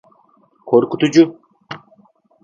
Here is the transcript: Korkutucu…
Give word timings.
Korkutucu… 0.67 1.23